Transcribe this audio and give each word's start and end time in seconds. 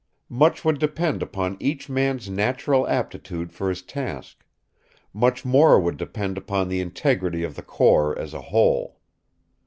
Much 0.29 0.65
would 0.65 0.79
depend 0.79 1.21
upon 1.21 1.55
each 1.59 1.87
man's 1.87 2.27
natural 2.27 2.87
aptitude 2.87 3.53
for 3.53 3.69
his 3.69 3.83
task; 3.83 4.43
much 5.13 5.45
more 5.45 5.79
would 5.79 5.95
depend 5.97 6.39
upon 6.39 6.67
the 6.69 6.79
integrity 6.81 7.43
of 7.43 7.53
the 7.55 7.61
corps 7.61 8.17
as 8.17 8.33
a 8.33 8.41
whole. 8.41 8.97